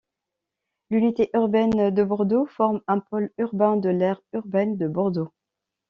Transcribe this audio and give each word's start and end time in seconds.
L'unité 0.89 1.29
urbaine 1.35 1.91
de 1.91 2.03
Bordeaux 2.03 2.47
forme 2.47 2.81
un 2.87 2.97
pôle 3.01 3.31
urbain 3.37 3.77
de 3.77 3.89
l'aire 3.89 4.19
urbaine 4.33 4.75
de 4.75 4.87
Bordeaux. 4.87 5.31